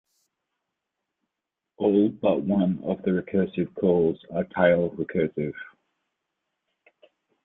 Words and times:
All 1.77 2.09
but 2.09 2.41
one 2.41 2.79
of 2.83 3.03
the 3.03 3.11
recursive 3.11 3.71
calls 3.75 4.17
are 4.33 4.45
tail 4.45 4.89
recursive. 4.89 5.53